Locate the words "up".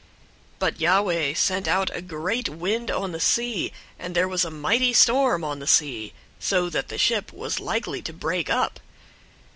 8.49-8.79